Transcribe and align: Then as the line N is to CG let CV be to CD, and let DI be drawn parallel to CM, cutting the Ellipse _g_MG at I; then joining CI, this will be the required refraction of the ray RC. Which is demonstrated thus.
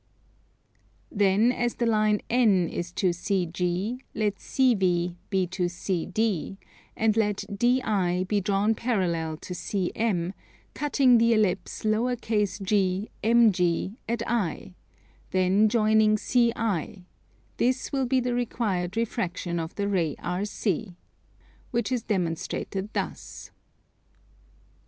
Then 1.11 1.51
as 1.51 1.75
the 1.75 1.85
line 1.85 2.21
N 2.27 2.67
is 2.67 2.91
to 2.93 3.09
CG 3.11 3.99
let 4.15 4.37
CV 4.37 5.15
be 5.29 5.45
to 5.45 5.69
CD, 5.69 6.57
and 6.97 7.15
let 7.15 7.43
DI 7.55 8.23
be 8.27 8.41
drawn 8.41 8.73
parallel 8.73 9.37
to 9.37 9.53
CM, 9.53 10.33
cutting 10.73 11.19
the 11.19 11.33
Ellipse 11.35 11.83
_g_MG 11.83 13.09
at 14.09 14.23
I; 14.27 14.73
then 15.29 15.69
joining 15.69 16.17
CI, 16.17 17.05
this 17.57 17.91
will 17.91 18.07
be 18.07 18.19
the 18.19 18.33
required 18.33 18.97
refraction 18.97 19.59
of 19.59 19.75
the 19.75 19.87
ray 19.87 20.15
RC. 20.15 20.95
Which 21.69 21.91
is 21.91 22.01
demonstrated 22.01 22.91
thus. 22.93 23.51